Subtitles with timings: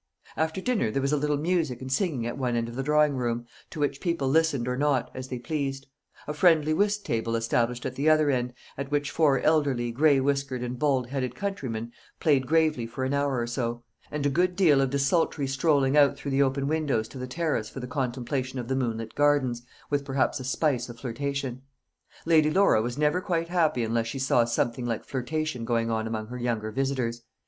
[0.35, 3.17] After dinner there was a little music and singing at one end of the drawing
[3.17, 5.85] room, to which people listened or not, as they pleased;
[6.25, 10.63] a friendly whist table established at the other end, at which four elderly, grey whiskered,
[10.63, 14.55] and bald headed country gentlemen played gravely for an hour or so; and a good
[14.55, 18.57] deal of desultory strolling out through the open windows to the terrace for the contemplation
[18.57, 19.61] of the moonlit gardens,
[19.91, 21.61] with perhaps a spice of flirtation.
[22.25, 26.25] Lady Laura was never quite happy unless she saw something like flirtation going on among
[26.25, 27.21] her younger visitors.